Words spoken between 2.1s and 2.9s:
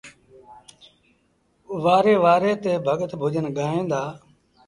وآري تي